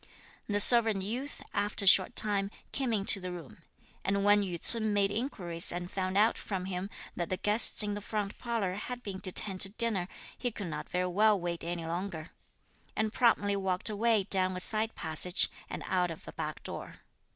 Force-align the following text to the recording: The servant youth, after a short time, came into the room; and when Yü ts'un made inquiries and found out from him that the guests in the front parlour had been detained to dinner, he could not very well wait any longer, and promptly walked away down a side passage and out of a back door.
The 0.47 0.59
servant 0.59 1.03
youth, 1.03 1.43
after 1.53 1.85
a 1.85 1.87
short 1.87 2.15
time, 2.15 2.49
came 2.71 2.91
into 2.91 3.19
the 3.19 3.31
room; 3.31 3.59
and 4.03 4.23
when 4.23 4.41
Yü 4.41 4.59
ts'un 4.59 4.93
made 4.93 5.11
inquiries 5.11 5.71
and 5.71 5.91
found 5.91 6.17
out 6.17 6.39
from 6.39 6.65
him 6.65 6.89
that 7.15 7.29
the 7.29 7.37
guests 7.37 7.83
in 7.83 7.93
the 7.93 8.01
front 8.01 8.35
parlour 8.39 8.73
had 8.73 9.03
been 9.03 9.19
detained 9.19 9.61
to 9.61 9.69
dinner, 9.69 10.07
he 10.35 10.49
could 10.49 10.65
not 10.65 10.89
very 10.89 11.05
well 11.05 11.39
wait 11.39 11.63
any 11.63 11.85
longer, 11.85 12.31
and 12.95 13.13
promptly 13.13 13.55
walked 13.55 13.91
away 13.91 14.23
down 14.23 14.55
a 14.55 14.59
side 14.59 14.95
passage 14.95 15.51
and 15.69 15.83
out 15.85 16.09
of 16.09 16.27
a 16.27 16.33
back 16.33 16.63
door. 16.63 17.01